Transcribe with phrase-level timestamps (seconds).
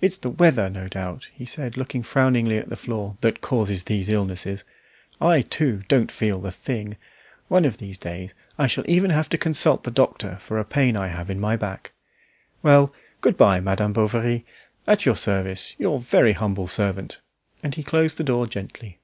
[0.00, 4.08] "It's the weather, no doubt," he said, looking frowningly at the floor, "that causes these
[4.08, 4.64] illnesses.
[5.20, 6.96] I, too, don't feel the thing.
[7.48, 10.96] One of these days I shall even have to consult the doctor for a pain
[10.96, 11.92] I have in my back.
[12.62, 14.46] Well, good bye, Madame Bovary.
[14.86, 17.20] At your service; your very humble servant."
[17.62, 18.98] And he closed the door gently.